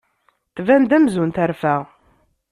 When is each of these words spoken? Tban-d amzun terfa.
Tban-d 0.55 0.91
amzun 0.97 1.31
terfa. 1.31 1.75